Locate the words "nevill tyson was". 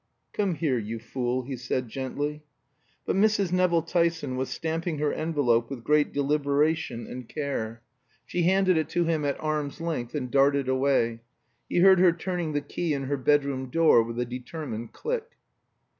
3.53-4.49